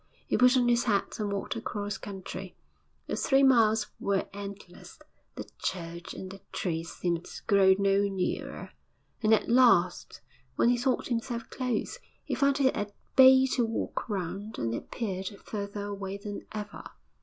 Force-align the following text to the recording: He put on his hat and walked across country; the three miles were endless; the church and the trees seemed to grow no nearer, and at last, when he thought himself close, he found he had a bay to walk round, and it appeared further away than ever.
He 0.25 0.35
put 0.35 0.57
on 0.57 0.67
his 0.67 0.85
hat 0.85 1.19
and 1.19 1.31
walked 1.31 1.55
across 1.55 1.99
country; 1.99 2.55
the 3.05 3.15
three 3.15 3.43
miles 3.43 3.91
were 3.99 4.25
endless; 4.33 4.97
the 5.35 5.47
church 5.59 6.15
and 6.15 6.31
the 6.31 6.41
trees 6.51 6.91
seemed 6.91 7.25
to 7.25 7.41
grow 7.45 7.75
no 7.77 8.01
nearer, 8.07 8.71
and 9.21 9.31
at 9.31 9.47
last, 9.47 10.19
when 10.55 10.69
he 10.69 10.77
thought 10.79 11.09
himself 11.09 11.51
close, 11.51 11.99
he 12.23 12.33
found 12.33 12.57
he 12.57 12.63
had 12.65 12.77
a 12.89 12.93
bay 13.15 13.45
to 13.53 13.63
walk 13.63 14.09
round, 14.09 14.57
and 14.57 14.73
it 14.73 14.77
appeared 14.79 15.27
further 15.45 15.85
away 15.85 16.17
than 16.17 16.47
ever. 16.51 16.83